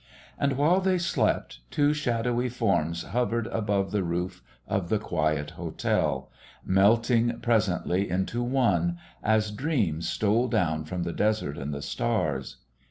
[0.39, 6.31] And, while they slept, two shadowy forms hovered above the roof of the quiet hotel,
[6.65, 12.57] melting presently into one, as dreams stole down from the desert and the stars.